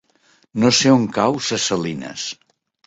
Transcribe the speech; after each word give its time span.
No 0.63 0.71
sé 0.79 0.95
on 0.95 1.05
cau 1.19 1.39
Ses 1.51 1.69
Salines. 1.73 2.29